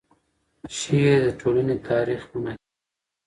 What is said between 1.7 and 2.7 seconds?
تاریخ منعکسوي.